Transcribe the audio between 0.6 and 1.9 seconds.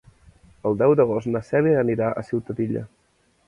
El deu d'agost na Cèlia